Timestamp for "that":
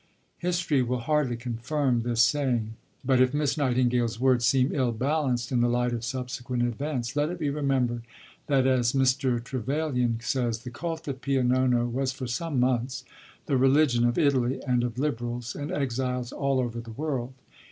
8.47-8.65